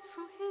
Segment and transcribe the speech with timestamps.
[0.00, 0.49] zu Hilfe.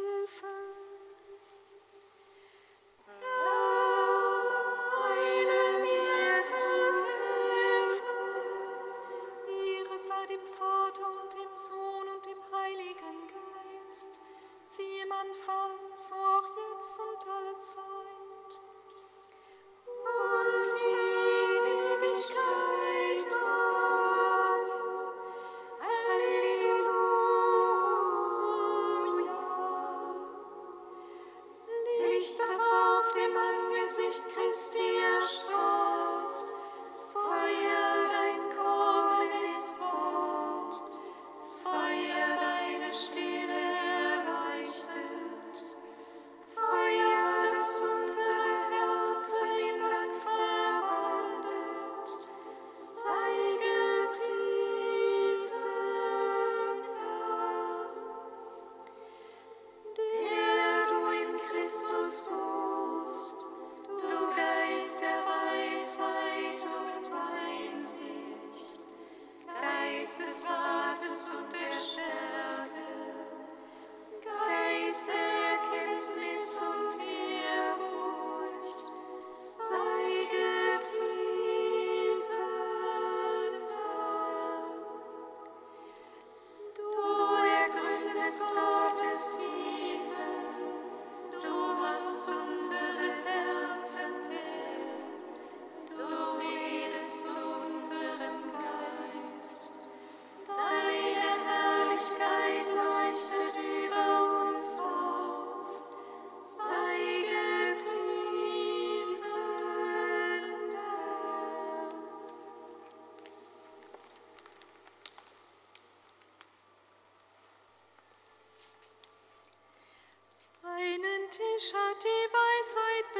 [121.70, 123.19] Einen Tisch hat die Weisheit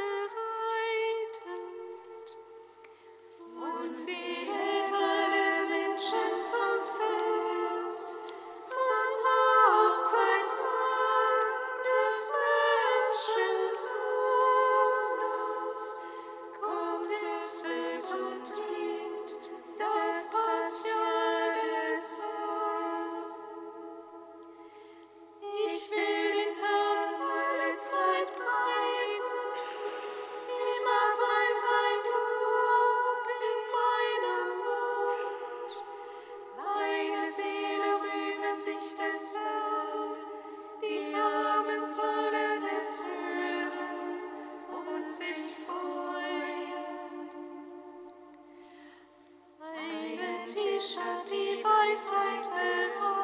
[52.00, 53.19] die Weisheit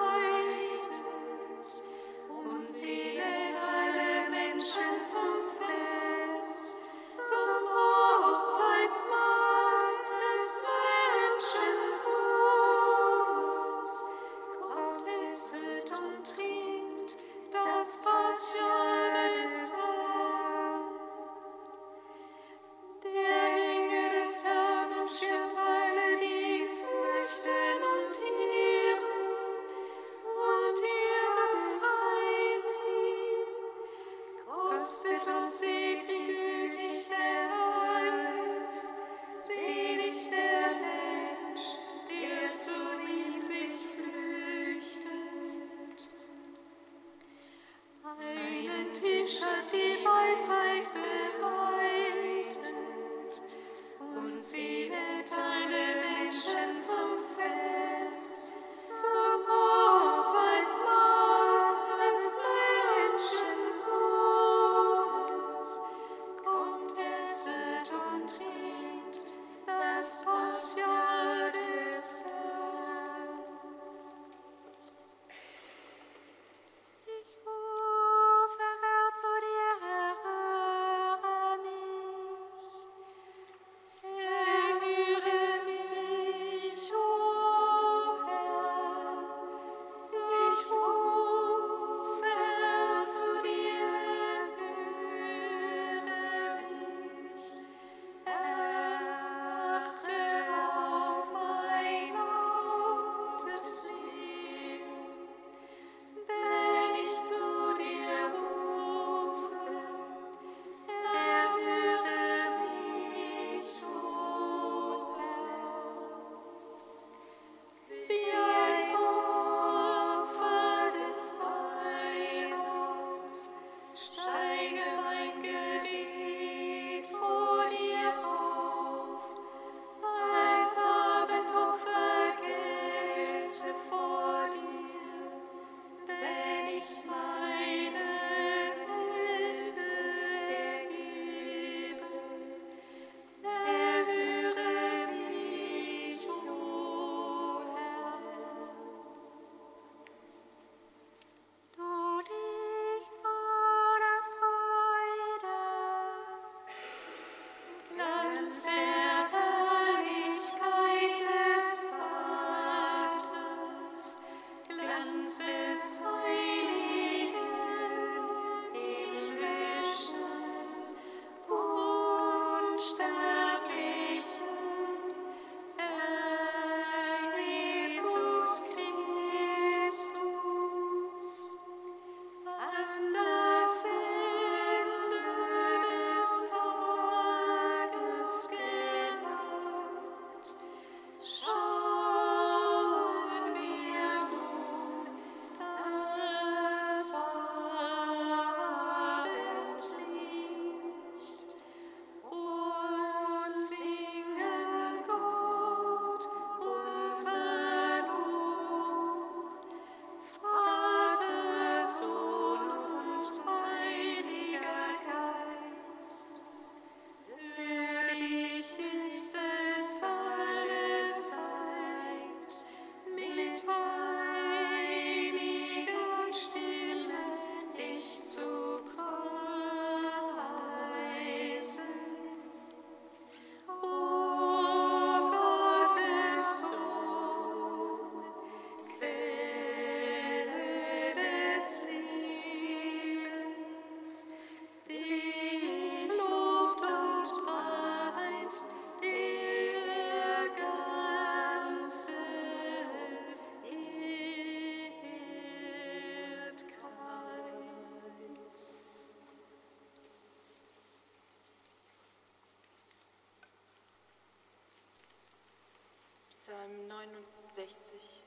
[266.46, 268.22] Psalm 69.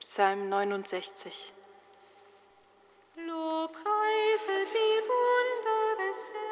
[0.00, 1.52] Psalm 69.
[3.16, 6.51] Lob, preise die Wunder des Herrn.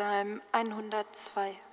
[0.00, 1.69] Psalm 102.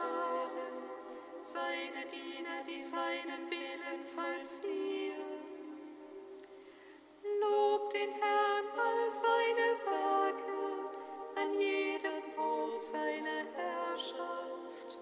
[0.00, 0.76] Scharen,
[1.36, 5.14] seine Diener, die seinen Willen vollziehen.
[7.40, 10.58] Lob den Herrn all seine Werke,
[11.36, 14.98] an jedem Ort seine Herrschaft.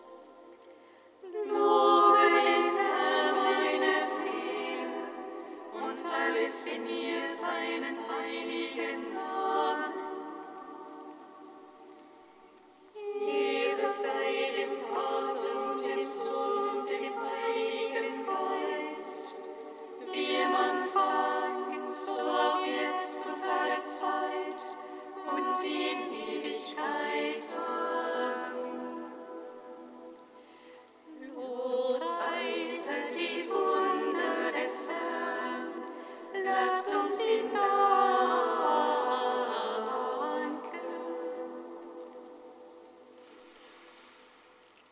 [1.23, 4.89] Lobe den Herrn meine Seele
[5.75, 9.18] und alles in mir seinen heiligen Namen.
[14.01, 16.58] sei dem Vater und dem Sohn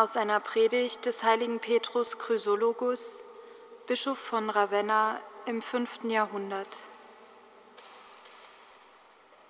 [0.00, 3.22] Aus einer Predigt des heiligen Petrus Chrysologus,
[3.86, 6.04] Bischof von Ravenna im 5.
[6.04, 6.74] Jahrhundert.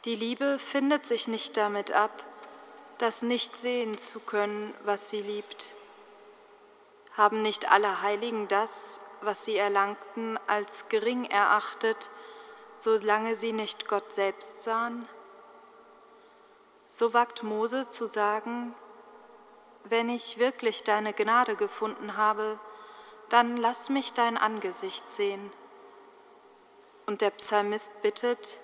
[0.04, 2.24] Die Liebe findet sich nicht damit ab,
[2.98, 5.72] das nicht sehen zu können, was sie liebt.
[7.16, 12.10] Haben nicht alle Heiligen das, was sie erlangten, als gering erachtet,
[12.74, 15.08] solange sie nicht Gott selbst sahen?
[16.88, 18.74] So wagt Mose zu sagen,
[19.84, 22.58] wenn ich wirklich deine Gnade gefunden habe,
[23.28, 25.52] dann lass mich dein Angesicht sehen.
[27.06, 28.58] Und der Psalmist bittet,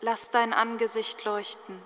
[0.00, 1.82] lass dein Angesicht leuchten.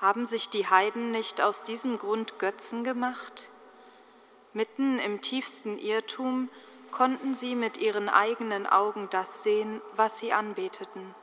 [0.00, 3.50] Haben sich die Heiden nicht aus diesem Grund Götzen gemacht?
[4.52, 6.48] Mitten im tiefsten Irrtum
[6.90, 11.14] konnten sie mit ihren eigenen Augen das sehen, was sie anbeteten.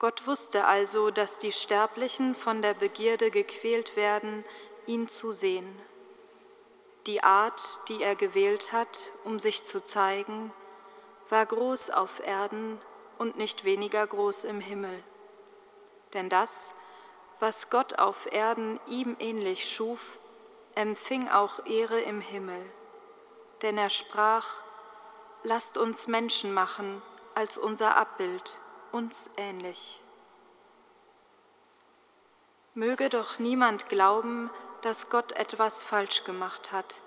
[0.00, 4.46] Gott wusste also, dass die Sterblichen von der Begierde gequält werden,
[4.86, 5.78] ihn zu sehen.
[7.06, 10.54] Die Art, die er gewählt hat, um sich zu zeigen,
[11.28, 12.80] war groß auf Erden
[13.18, 15.04] und nicht weniger groß im Himmel.
[16.14, 16.74] Denn das,
[17.38, 20.18] was Gott auf Erden ihm ähnlich schuf,
[20.76, 22.64] empfing auch Ehre im Himmel.
[23.60, 24.62] Denn er sprach,
[25.42, 27.02] lasst uns Menschen machen
[27.34, 28.58] als unser Abbild
[28.92, 30.00] uns ähnlich.
[32.74, 34.50] Möge doch niemand glauben,
[34.82, 37.02] dass Gott etwas falsch gemacht hat,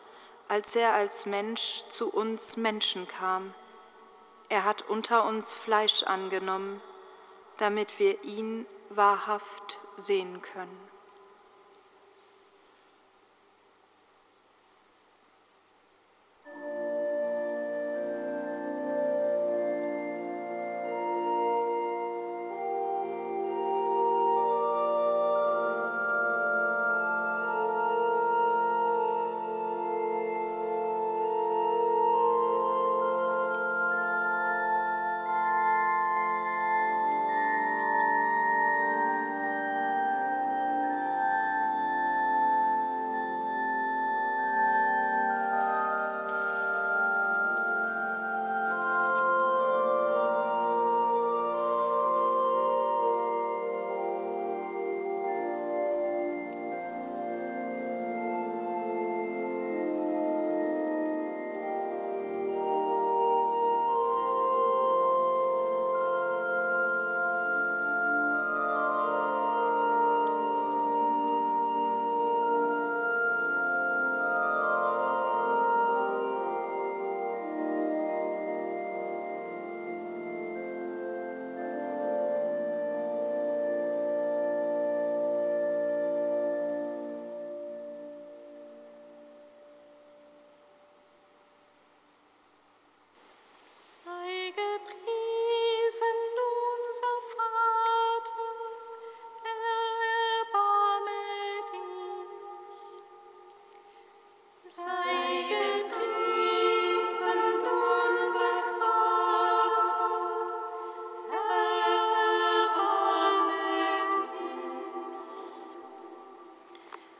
[0.47, 3.53] als er als Mensch zu uns Menschen kam.
[4.49, 6.81] Er hat unter uns Fleisch angenommen,
[7.57, 10.92] damit wir ihn wahrhaft sehen können.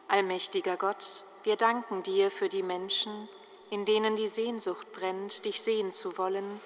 [0.07, 3.27] Allmächtiger Gott, wir danken dir für die Menschen,
[3.73, 6.61] in denen die Sehnsucht brennt, dich sehen zu wollen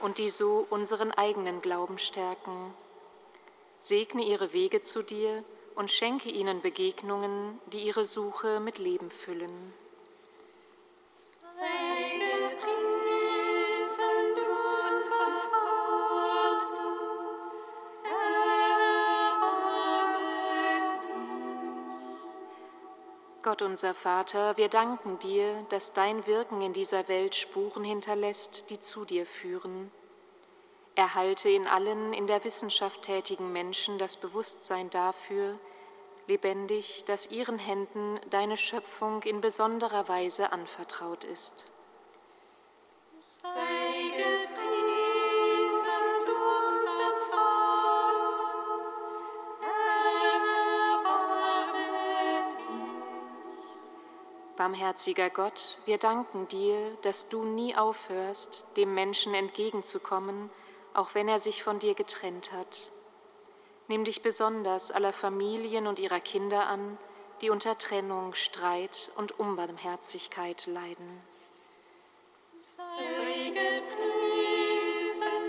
[0.00, 2.74] und die so unseren eigenen Glauben stärken.
[3.78, 5.42] Segne ihre Wege zu dir
[5.74, 9.72] und schenke ihnen Begegnungen, die ihre Suche mit Leben füllen.
[23.50, 28.78] Gott unser Vater, wir danken dir, dass dein Wirken in dieser Welt Spuren hinterlässt, die
[28.78, 29.90] zu dir führen.
[30.94, 35.58] Erhalte in allen in der Wissenschaft tätigen Menschen das Bewusstsein dafür,
[36.28, 41.64] lebendig, dass ihren Händen deine Schöpfung in besonderer Weise anvertraut ist.
[43.18, 43.50] Sei
[54.60, 60.50] Barmherziger Gott, wir danken dir, dass du nie aufhörst, dem Menschen entgegenzukommen,
[60.92, 62.90] auch wenn er sich von dir getrennt hat.
[63.88, 66.98] Nimm dich besonders aller Familien und ihrer Kinder an,
[67.40, 71.22] die unter Trennung, Streit und Unbarmherzigkeit leiden.
[72.58, 75.39] Sei gepriesen.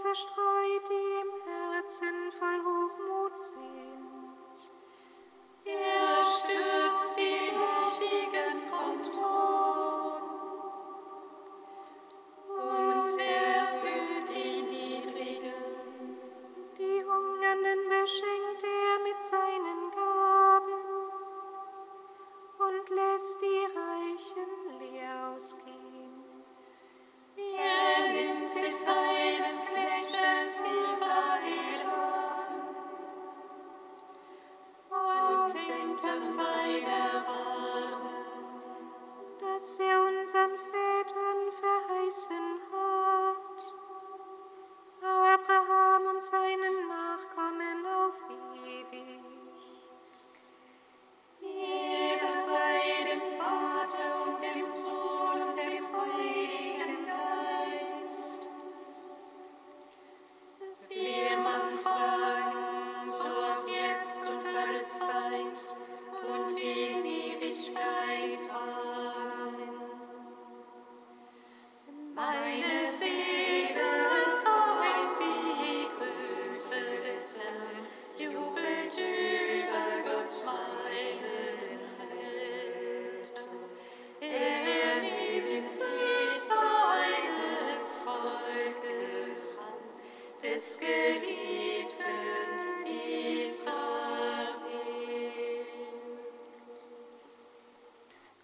[0.00, 2.79] zerstreut, die im Herzen voll Hoffnung.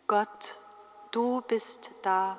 [0.09, 0.61] Gott,
[1.11, 2.39] du bist da.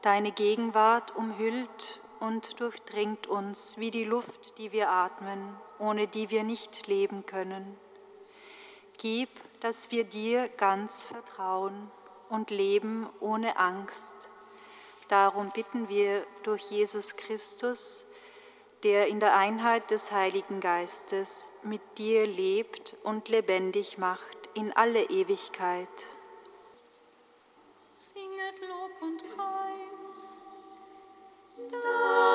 [0.00, 6.42] Deine Gegenwart umhüllt und durchdringt uns wie die Luft, die wir atmen, ohne die wir
[6.42, 7.78] nicht leben können.
[8.98, 9.28] Gib,
[9.60, 11.88] dass wir dir ganz vertrauen
[12.28, 14.28] und leben ohne Angst.
[15.06, 18.08] Darum bitten wir durch Jesus Christus,
[18.82, 25.04] der in der Einheit des Heiligen Geistes mit dir lebt und lebendig macht in alle
[25.10, 25.88] Ewigkeit
[28.02, 30.44] singet Lob und Preis.
[31.70, 32.31] Da